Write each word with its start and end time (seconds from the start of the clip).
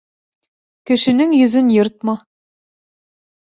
Кешенең 0.91 1.37
йөҙөн 1.41 1.71
йыртма. 1.75 2.19